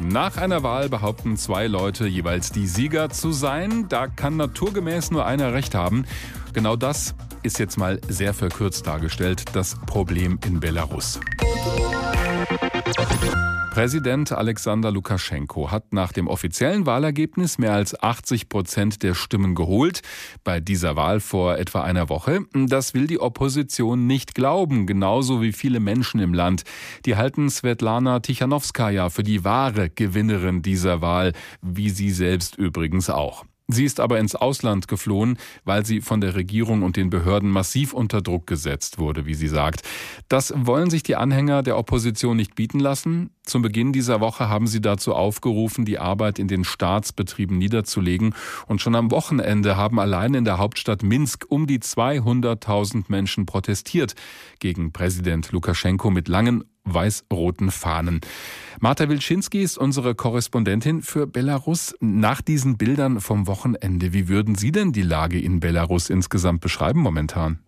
Nach 0.00 0.38
einer 0.38 0.62
Wahl 0.62 0.88
behaupten 0.88 1.36
zwei 1.36 1.66
Leute 1.66 2.06
jeweils 2.06 2.50
die 2.50 2.66
Sieger 2.66 3.10
zu 3.10 3.30
sein. 3.30 3.88
Da 3.90 4.06
kann 4.06 4.38
naturgemäß 4.38 5.10
nur 5.10 5.26
einer 5.26 5.52
recht 5.52 5.74
haben. 5.74 6.06
Genau 6.54 6.76
das 6.76 7.14
ist 7.42 7.58
jetzt 7.58 7.76
mal 7.76 8.00
sehr 8.08 8.32
verkürzt 8.32 8.86
dargestellt, 8.86 9.44
das 9.52 9.76
Problem 9.86 10.38
in 10.46 10.60
Belarus. 10.60 11.20
Präsident 13.72 14.32
Alexander 14.32 14.90
Lukaschenko 14.90 15.70
hat 15.70 15.94
nach 15.94 16.12
dem 16.12 16.28
offiziellen 16.28 16.84
Wahlergebnis 16.84 17.56
mehr 17.56 17.72
als 17.72 17.98
80 17.98 18.50
Prozent 18.50 19.02
der 19.02 19.14
Stimmen 19.14 19.54
geholt. 19.54 20.02
Bei 20.44 20.60
dieser 20.60 20.94
Wahl 20.94 21.20
vor 21.20 21.56
etwa 21.56 21.80
einer 21.82 22.10
Woche. 22.10 22.40
Das 22.52 22.92
will 22.92 23.06
die 23.06 23.18
Opposition 23.18 24.06
nicht 24.06 24.34
glauben, 24.34 24.86
genauso 24.86 25.40
wie 25.40 25.52
viele 25.52 25.80
Menschen 25.80 26.20
im 26.20 26.34
Land. 26.34 26.64
Die 27.06 27.16
halten 27.16 27.48
Svetlana 27.48 28.20
Tichanowskaja 28.20 29.08
für 29.08 29.22
die 29.22 29.42
wahre 29.42 29.88
Gewinnerin 29.88 30.60
dieser 30.60 31.00
Wahl, 31.00 31.32
wie 31.62 31.88
sie 31.88 32.10
selbst 32.10 32.58
übrigens 32.58 33.08
auch. 33.08 33.46
Sie 33.72 33.84
ist 33.84 34.00
aber 34.00 34.18
ins 34.18 34.34
Ausland 34.34 34.86
geflohen, 34.86 35.38
weil 35.64 35.86
sie 35.86 36.02
von 36.02 36.20
der 36.20 36.34
Regierung 36.34 36.82
und 36.82 36.96
den 36.96 37.08
Behörden 37.08 37.50
massiv 37.50 37.94
unter 37.94 38.20
Druck 38.20 38.46
gesetzt 38.46 38.98
wurde, 38.98 39.24
wie 39.24 39.34
sie 39.34 39.48
sagt. 39.48 39.82
Das 40.28 40.52
wollen 40.54 40.90
sich 40.90 41.02
die 41.02 41.16
Anhänger 41.16 41.62
der 41.62 41.78
Opposition 41.78 42.36
nicht 42.36 42.54
bieten 42.54 42.80
lassen. 42.80 43.30
Zum 43.44 43.62
Beginn 43.62 43.92
dieser 43.92 44.20
Woche 44.20 44.48
haben 44.48 44.66
sie 44.66 44.80
dazu 44.80 45.14
aufgerufen, 45.14 45.84
die 45.86 45.98
Arbeit 45.98 46.38
in 46.38 46.48
den 46.48 46.64
Staatsbetrieben 46.64 47.56
niederzulegen. 47.56 48.34
Und 48.66 48.82
schon 48.82 48.94
am 48.94 49.10
Wochenende 49.10 49.76
haben 49.76 49.98
allein 49.98 50.34
in 50.34 50.44
der 50.44 50.58
Hauptstadt 50.58 51.02
Minsk 51.02 51.46
um 51.48 51.66
die 51.66 51.78
200.000 51.78 53.04
Menschen 53.08 53.46
protestiert 53.46 54.14
gegen 54.58 54.92
Präsident 54.92 55.50
Lukaschenko 55.50 56.10
mit 56.10 56.28
langen 56.28 56.64
weiß-roten 56.84 57.70
Fahnen. 57.70 58.20
Marta 58.80 59.08
Wilczynski 59.08 59.62
ist 59.62 59.78
unsere 59.78 60.14
Korrespondentin 60.14 61.02
für 61.02 61.26
Belarus. 61.26 61.94
Nach 62.00 62.42
diesen 62.42 62.76
Bildern 62.76 63.20
vom 63.20 63.46
Wochenende, 63.46 64.12
wie 64.12 64.28
würden 64.28 64.54
Sie 64.54 64.72
denn 64.72 64.92
die 64.92 65.02
Lage 65.02 65.40
in 65.40 65.60
Belarus 65.60 66.10
insgesamt 66.10 66.60
beschreiben 66.60 67.00
momentan? 67.00 67.60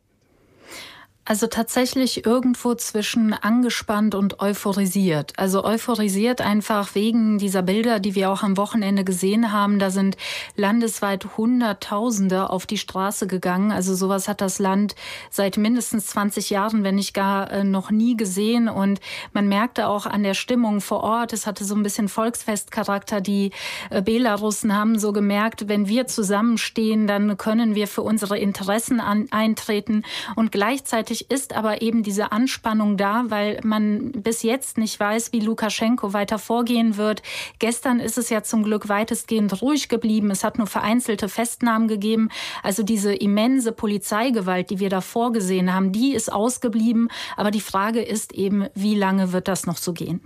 Also 1.27 1.47
tatsächlich 1.47 2.27
irgendwo 2.27 2.75
zwischen 2.75 3.33
angespannt 3.33 4.15
und 4.15 4.41
euphorisiert. 4.41 5.33
Also 5.39 5.65
euphorisiert 5.65 6.43
einfach 6.43 6.95
wegen 6.95 7.39
dieser 7.39 7.63
Bilder, 7.63 7.99
die 7.99 8.15
wir 8.15 8.31
auch 8.31 8.43
am 8.43 8.59
Wochenende 8.59 9.05
gesehen 9.05 9.51
haben. 9.51 9.79
Da 9.79 9.89
sind 9.89 10.19
landesweit 10.55 11.39
Hunderttausende 11.39 12.51
auf 12.51 12.67
die 12.67 12.77
Straße 12.77 13.27
gegangen. 13.27 13.73
Also 13.73 13.95
sowas 13.95 14.29
hat 14.29 14.43
das 14.43 14.59
Land 14.59 14.97
seit 15.31 15.57
mindestens 15.57 16.09
20 16.09 16.51
Jahren, 16.51 16.85
wenn 16.85 16.97
nicht 16.97 17.15
gar 17.15 17.51
äh, 17.51 17.65
noch 17.65 17.91
nie 17.91 18.19
gesehen. 18.19 18.69
Und 18.69 19.01
man 19.33 19.49
merkte 19.49 19.89
auch 19.89 20.05
an 20.05 20.25
der 20.25 20.35
Stimmung 20.35 20.83
vor 20.83 21.03
Ort, 21.03 21.33
es 21.33 21.47
hatte 21.47 21.65
so 21.65 21.75
ein 21.75 21.83
bisschen 21.83 22.09
Volksfestcharakter. 22.09 23.23
Die 23.23 23.51
äh, 23.89 24.03
Belarussen 24.03 24.77
haben 24.77 24.99
so 24.99 25.15
gemerkt, 25.15 25.69
wenn 25.69 25.89
wir 25.89 26.07
zusammenstehen, 26.07 27.07
dann 27.07 27.39
können 27.39 27.75
wir 27.75 27.89
für 27.89 28.03
unsere 28.03 28.39
Interessen 28.39 29.01
an, 29.01 29.29
eintreten. 29.31 30.03
Und 30.37 30.53
gleichzeitig 30.53 31.14
Gleichzeitig 31.15 31.31
ist 31.31 31.55
aber 31.55 31.83
eben 31.83 32.03
diese 32.03 32.33
Anspannung 32.33 32.97
da, 32.97 33.25
weil 33.29 33.61
man 33.63 34.11
bis 34.13 34.43
jetzt 34.43 34.79
nicht 34.79 34.99
weiß, 34.99 35.33
wie 35.33 35.41
Lukaschenko 35.41 36.13
weiter 36.13 36.39
vorgehen 36.39 36.97
wird. 36.97 37.23
Gestern 37.59 38.01
ist 38.01 38.19
es 38.19 38.31
ja 38.31 38.43
zum 38.43 38.65
Glück 38.65 38.89
weitestgehend 38.89 39.63
ruhig 39.63 39.89
geblieben. 39.89 40.31
Es 40.31 40.43
hat 40.43 40.59
nur 40.59 40.67
vereinzelte 40.67 41.29
Festnahmen 41.29 41.87
gegeben. 41.87 42.31
Also 42.63 42.83
diese 42.83 43.15
immense 43.15 43.71
Polizeigewalt, 43.71 44.71
die 44.71 44.81
wir 44.81 44.91
da 44.91 45.01
vorgesehen 45.01 45.73
haben, 45.73 45.93
die 45.93 46.15
ist 46.15 46.33
ausgeblieben. 46.33 47.09
Aber 47.37 47.51
die 47.51 47.61
Frage 47.61 48.03
ist 48.03 48.33
eben, 48.33 48.67
wie 48.75 48.97
lange 48.97 49.33
wird 49.33 49.47
das 49.47 49.67
noch 49.67 49.77
so 49.77 49.93
gehen? 49.93 50.21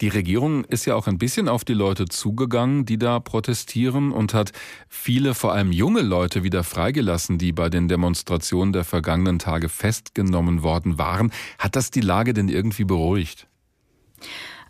Die 0.00 0.08
Regierung 0.08 0.64
ist 0.64 0.84
ja 0.84 0.94
auch 0.94 1.08
ein 1.08 1.18
bisschen 1.18 1.48
auf 1.48 1.64
die 1.64 1.74
Leute 1.74 2.06
zugegangen, 2.06 2.86
die 2.86 2.98
da 2.98 3.18
protestieren 3.18 4.12
und 4.12 4.32
hat 4.32 4.52
viele, 4.88 5.34
vor 5.34 5.52
allem 5.52 5.72
junge 5.72 6.02
Leute 6.02 6.44
wieder 6.44 6.62
freigelassen, 6.62 7.36
die 7.38 7.52
bei 7.52 7.68
den 7.68 7.88
Demonstrationen 7.88 8.72
der 8.72 8.84
vergangenen 8.84 9.40
Tage 9.40 9.68
festgenommen 9.68 10.62
worden 10.62 10.98
waren. 10.98 11.32
Hat 11.58 11.74
das 11.74 11.90
die 11.90 12.00
Lage 12.00 12.32
denn 12.32 12.48
irgendwie 12.48 12.84
beruhigt? 12.84 13.48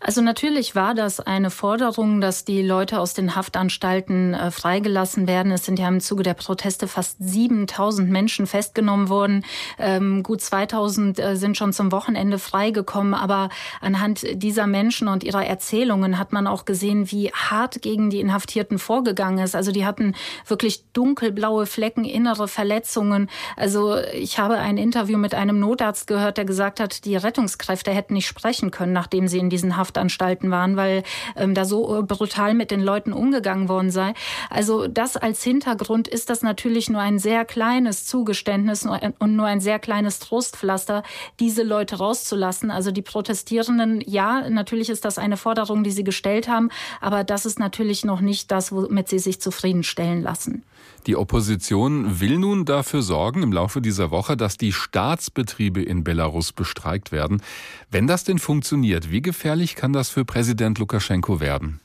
Also 0.01 0.21
natürlich 0.21 0.75
war 0.75 0.93
das 0.93 1.19
eine 1.19 1.49
Forderung, 1.49 2.21
dass 2.21 2.45
die 2.45 2.61
Leute 2.61 2.99
aus 2.99 3.13
den 3.13 3.35
Haftanstalten 3.35 4.33
äh, 4.33 4.51
freigelassen 4.51 5.27
werden. 5.27 5.51
Es 5.51 5.65
sind 5.65 5.77
ja 5.77 5.87
im 5.87 5.99
Zuge 5.99 6.23
der 6.23 6.33
Proteste 6.33 6.87
fast 6.87 7.17
7000 7.19 8.09
Menschen 8.09 8.47
festgenommen 8.47 9.09
worden. 9.09 9.45
Ähm, 9.77 10.23
gut 10.23 10.41
2000 10.41 11.19
äh, 11.19 11.35
sind 11.35 11.57
schon 11.57 11.73
zum 11.73 11.91
Wochenende 11.91 12.39
freigekommen. 12.39 13.13
Aber 13.13 13.49
anhand 13.81 14.25
dieser 14.41 14.67
Menschen 14.67 15.09
und 15.09 15.23
ihrer 15.23 15.45
Erzählungen 15.45 16.17
hat 16.17 16.31
man 16.31 16.47
auch 16.47 16.65
gesehen, 16.65 17.11
wie 17.11 17.31
hart 17.33 17.81
gegen 17.81 18.09
die 18.09 18.21
Inhaftierten 18.21 18.79
vorgegangen 18.79 19.43
ist. 19.43 19.55
Also 19.55 19.71
die 19.71 19.85
hatten 19.85 20.15
wirklich 20.47 20.85
dunkelblaue 20.93 21.65
Flecken, 21.65 22.05
innere 22.05 22.47
Verletzungen. 22.47 23.29
Also 23.57 23.97
ich 24.13 24.39
habe 24.39 24.55
ein 24.55 24.77
Interview 24.77 25.17
mit 25.17 25.35
einem 25.35 25.59
Notarzt 25.59 26.07
gehört, 26.07 26.37
der 26.37 26.45
gesagt 26.45 26.79
hat, 26.79 27.03
die 27.03 27.17
Rettungskräfte 27.17 27.91
hätten 27.91 28.13
nicht 28.13 28.27
sprechen 28.27 28.71
können, 28.71 28.93
nachdem 28.93 29.27
sie 29.27 29.39
in 29.39 29.49
diesen 29.49 29.75
Haft 29.75 29.88
Haftanstalten 29.89 30.51
waren, 30.51 30.77
weil 30.77 31.03
ähm, 31.35 31.53
da 31.53 31.65
so 31.65 31.99
äh, 31.99 32.03
brutal 32.03 32.53
mit 32.53 32.69
den 32.71 32.81
Leuten 32.81 33.11
umgegangen 33.11 33.67
worden 33.69 33.89
sei. 33.89 34.13
Also 34.49 34.87
das 34.87 35.17
als 35.17 35.43
Hintergrund 35.43 36.07
ist 36.07 36.29
das 36.29 36.43
natürlich 36.43 36.89
nur 36.89 37.01
ein 37.01 37.17
sehr 37.17 37.43
kleines 37.43 38.05
Zugeständnis 38.05 38.85
und 39.19 39.35
nur 39.35 39.47
ein 39.47 39.59
sehr 39.59 39.79
kleines 39.79 40.19
Trostpflaster, 40.19 41.03
diese 41.39 41.63
Leute 41.63 41.97
rauszulassen. 41.97 42.69
Also 42.71 42.91
die 42.91 43.01
Protestierenden, 43.01 44.01
ja, 44.05 44.47
natürlich 44.49 44.89
ist 44.89 45.05
das 45.05 45.17
eine 45.17 45.37
Forderung, 45.37 45.83
die 45.83 45.91
sie 45.91 46.03
gestellt 46.03 46.47
haben, 46.47 46.69
aber 47.01 47.23
das 47.23 47.45
ist 47.45 47.59
natürlich 47.59 48.05
noch 48.05 48.21
nicht 48.21 48.51
das, 48.51 48.71
womit 48.71 49.09
sie 49.09 49.19
sich 49.19 49.41
zufriedenstellen 49.41 50.21
lassen. 50.21 50.63
Die 51.07 51.15
Opposition 51.15 52.19
will 52.19 52.37
nun 52.37 52.65
dafür 52.65 53.01
sorgen 53.01 53.41
im 53.41 53.53
Laufe 53.53 53.81
dieser 53.81 54.11
Woche, 54.11 54.35
dass 54.35 54.57
die 54.57 54.73
Staatsbetriebe 54.73 55.81
in 55.81 56.03
Belarus 56.03 56.51
bestreikt 56.51 57.11
werden. 57.11 57.41
Wenn 57.89 58.05
das 58.05 58.25
denn 58.25 58.37
funktioniert, 58.37 59.09
wie 59.09 59.21
gefährlich 59.21 59.75
kann 59.79 59.93
das 59.93 60.09
für 60.09 60.25
Präsident 60.25 60.77
Lukaschenko 60.77 61.39
werden? 61.39 61.79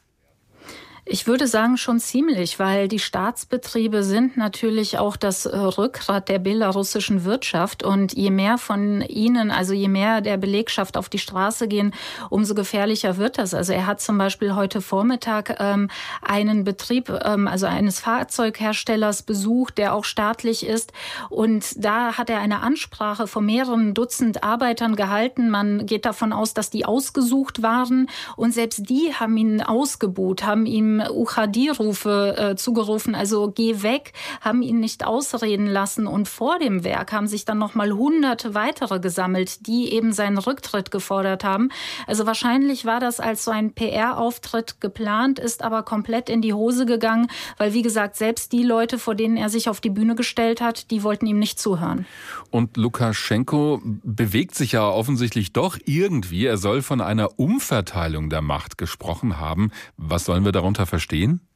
Ich 1.06 1.26
würde 1.26 1.47
sagen 1.47 1.76
schon 1.76 2.00
ziemlich, 2.00 2.59
weil 2.59 2.88
die 2.88 2.98
Staatsbetriebe 2.98 4.03
sind 4.03 4.38
natürlich 4.38 4.97
auch 4.97 5.16
das 5.16 5.44
äh, 5.44 5.54
Rückgrat 5.54 6.31
der 6.31 6.38
belarussischen 6.38 7.25
Wirtschaft 7.25 7.82
und 7.82 8.15
je 8.15 8.31
mehr 8.31 8.56
von 8.56 9.03
ihnen, 9.03 9.50
also 9.50 9.75
je 9.75 9.88
mehr 9.88 10.22
der 10.22 10.38
Belegschaft 10.38 10.97
auf 10.97 11.10
die 11.10 11.19
Straße 11.19 11.69
gehen, 11.69 11.93
umso 12.31 12.54
gefährlicher 12.54 13.19
wird 13.19 13.37
das. 13.37 13.53
Also 13.53 13.75
er 13.75 13.84
hat 13.87 14.00
zum 14.00 14.16
Beispiel 14.16 14.54
heute 14.54 14.81
Vormittag 14.81 15.56
ähm, 15.60 15.91
einen 16.22 16.64
Betrieb, 16.64 17.10
ähm, 17.22 17.48
also 17.48 17.66
eines 17.66 18.00
Fahrzeugherstellers 18.00 19.25
besucht, 19.25 19.76
der 19.76 19.94
auch 19.94 20.04
staatlich 20.04 20.64
ist 20.64 20.94
und 21.28 21.84
da 21.84 22.16
hat 22.16 22.31
er 22.31 22.38
eine 22.38 22.62
Ansprache 22.62 23.26
von 23.26 23.44
mehreren 23.44 23.93
Dutzend 23.93 24.43
Arbeitern 24.43 24.97
gehalten. 24.97 25.50
Man 25.50 25.84
geht 25.84 26.06
davon 26.06 26.32
aus, 26.32 26.54
dass 26.54 26.70
die 26.70 26.87
ausgesucht 26.87 27.60
waren 27.60 28.09
und 28.37 28.54
selbst 28.54 28.88
die 28.88 29.12
haben 29.12 29.37
ihn 29.37 29.60
ausgebuht, 29.60 30.47
haben 30.47 30.64
ihm 30.64 30.94
Uchadi-Rufe 31.00 32.37
äh, 32.37 32.56
zugerufen, 32.56 33.15
also 33.15 33.50
geh 33.50 33.82
weg, 33.82 34.12
haben 34.41 34.62
ihn 34.62 34.81
nicht 34.81 35.06
ausreden 35.06 35.66
lassen. 35.66 36.06
Und 36.06 36.28
vor 36.28 36.59
dem 36.59 36.84
Werk 36.84 37.12
haben 37.12 37.27
sich 37.27 37.44
dann 37.44 37.59
noch 37.59 37.75
mal 37.75 37.93
hunderte 37.93 38.55
weitere 38.55 39.00
gesammelt, 39.00 39.66
die 39.66 39.93
eben 39.93 40.12
seinen 40.12 40.38
Rücktritt 40.38 40.91
gefordert 40.91 41.44
haben. 41.44 41.71
Also 42.06 42.27
wahrscheinlich 42.27 42.84
war 42.84 43.00
das 43.00 43.21
als 43.21 43.44
so 43.44 43.50
ein 43.50 43.72
PR-Auftritt 43.72 44.81
geplant, 44.81 45.38
ist 45.38 45.62
aber 45.62 45.82
komplett 45.82 46.28
in 46.28 46.43
die 46.43 46.53
Hose 46.53 46.87
gegangen, 46.87 47.28
weil 47.59 47.72
wie 47.75 47.82
gesagt, 47.82 48.16
selbst 48.16 48.53
die 48.53 48.62
Leute, 48.62 48.99
vor 48.99 49.15
denen 49.15 49.37
er 49.37 49.49
sich 49.49 49.69
auf 49.69 49.81
die 49.81 49.91
Bühne 49.91 50.15
gestellt 50.15 50.61
hat, 50.61 50.91
die 50.91 51.03
wollten 51.03 51.26
ihm 51.26 51.38
nicht 51.38 51.59
zuhören. 51.59 52.06
Und 52.50 52.76
Lukaschenko 52.76 53.81
bewegt 53.82 54.55
sich 54.55 54.72
ja 54.72 54.88
offensichtlich 54.88 55.53
doch 55.53 55.78
irgendwie. 55.84 56.47
Er 56.47 56.56
soll 56.56 56.82
von 56.82 57.00
einer 57.00 57.38
Umverteilung 57.38 58.31
der 58.31 58.43
Macht 58.43 58.78
gesprochen 58.78 59.38
haben. 59.41 59.71
Was 59.97 60.25
sollen 60.25 60.44
wir 60.44 60.53
darunter 60.53 60.84
verstehen? 60.87 61.49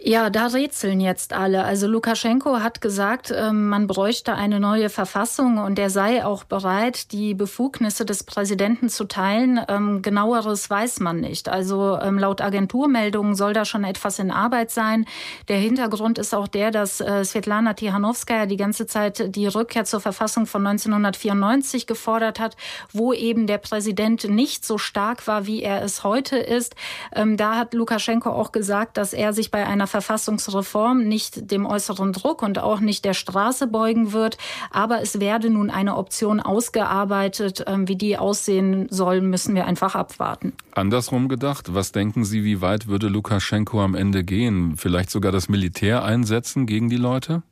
Ja, 0.00 0.30
da 0.30 0.46
rätseln 0.46 1.00
jetzt 1.00 1.32
alle. 1.32 1.64
Also 1.64 1.88
Lukaschenko 1.88 2.60
hat 2.60 2.80
gesagt, 2.80 3.34
ähm, 3.36 3.68
man 3.68 3.88
bräuchte 3.88 4.34
eine 4.34 4.60
neue 4.60 4.90
Verfassung 4.90 5.58
und 5.58 5.76
er 5.76 5.90
sei 5.90 6.24
auch 6.24 6.44
bereit, 6.44 7.10
die 7.10 7.34
Befugnisse 7.34 8.06
des 8.06 8.22
Präsidenten 8.22 8.90
zu 8.90 9.06
teilen. 9.06 9.60
Ähm, 9.66 10.00
genaueres 10.00 10.70
weiß 10.70 11.00
man 11.00 11.20
nicht. 11.20 11.48
Also 11.48 11.98
ähm, 12.00 12.16
laut 12.16 12.40
Agenturmeldungen 12.40 13.34
soll 13.34 13.54
da 13.54 13.64
schon 13.64 13.82
etwas 13.82 14.20
in 14.20 14.30
Arbeit 14.30 14.70
sein. 14.70 15.04
Der 15.48 15.58
Hintergrund 15.58 16.18
ist 16.18 16.32
auch 16.32 16.46
der, 16.46 16.70
dass 16.70 17.00
äh, 17.00 17.24
Svetlana 17.24 17.74
Tihanowskaja 17.74 18.46
die 18.46 18.56
ganze 18.56 18.86
Zeit 18.86 19.34
die 19.34 19.48
Rückkehr 19.48 19.84
zur 19.84 20.00
Verfassung 20.00 20.46
von 20.46 20.64
1994 20.64 21.88
gefordert 21.88 22.38
hat, 22.38 22.56
wo 22.92 23.12
eben 23.12 23.48
der 23.48 23.58
Präsident 23.58 24.30
nicht 24.30 24.64
so 24.64 24.78
stark 24.78 25.26
war, 25.26 25.46
wie 25.46 25.60
er 25.60 25.82
es 25.82 26.04
heute 26.04 26.36
ist. 26.36 26.76
Da 27.10 27.56
hat 27.56 27.74
Lukaschenko 27.74 28.30
auch 28.30 28.52
gesagt, 28.52 28.96
dass 28.96 29.12
er 29.12 29.32
sich 29.32 29.50
bei 29.50 29.66
einer 29.66 29.87
Verfassungsreform 29.88 31.02
nicht 31.02 31.50
dem 31.50 31.66
äußeren 31.66 32.12
Druck 32.12 32.42
und 32.42 32.58
auch 32.60 32.80
nicht 32.80 33.04
der 33.04 33.14
Straße 33.14 33.66
beugen 33.66 34.12
wird. 34.12 34.38
Aber 34.70 35.02
es 35.02 35.18
werde 35.18 35.50
nun 35.50 35.70
eine 35.70 35.96
Option 35.96 36.40
ausgearbeitet. 36.40 37.64
Ähm, 37.66 37.88
wie 37.88 37.96
die 37.96 38.16
aussehen 38.16 38.86
soll, 38.90 39.20
müssen 39.20 39.54
wir 39.54 39.66
einfach 39.66 39.94
abwarten. 39.94 40.52
Andersrum 40.72 41.28
gedacht, 41.28 41.74
was 41.74 41.92
denken 41.92 42.24
Sie, 42.24 42.44
wie 42.44 42.60
weit 42.60 42.86
würde 42.86 43.08
Lukaschenko 43.08 43.82
am 43.82 43.94
Ende 43.94 44.22
gehen? 44.22 44.76
Vielleicht 44.76 45.10
sogar 45.10 45.32
das 45.32 45.48
Militär 45.48 46.04
einsetzen 46.04 46.66
gegen 46.66 46.88
die 46.88 46.96
Leute? 46.96 47.42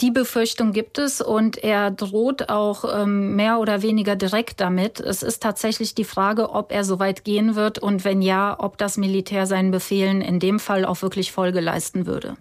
Die 0.00 0.10
Befürchtung 0.10 0.72
gibt 0.72 0.98
es 0.98 1.20
und 1.20 1.62
er 1.62 1.90
droht 1.90 2.50
auch 2.50 2.84
ähm, 3.02 3.34
mehr 3.34 3.58
oder 3.60 3.82
weniger 3.82 4.14
direkt 4.14 4.60
damit. 4.60 5.00
Es 5.00 5.22
ist 5.22 5.42
tatsächlich 5.42 5.94
die 5.94 6.04
Frage, 6.04 6.50
ob 6.50 6.72
er 6.72 6.84
so 6.84 6.98
weit 6.98 7.24
gehen 7.24 7.54
wird 7.54 7.78
und 7.78 8.04
wenn 8.04 8.20
ja, 8.20 8.56
ob 8.58 8.76
das 8.78 8.96
Militär 8.96 9.46
seinen 9.46 9.70
Befehlen 9.70 10.20
in 10.20 10.38
dem 10.38 10.58
Fall 10.60 10.84
auch 10.84 11.00
wirklich 11.02 11.32
Folge 11.32 11.60
leisten 11.60 12.06
würde. 12.06 12.36